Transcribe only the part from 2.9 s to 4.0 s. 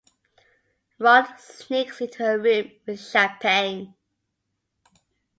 champagne.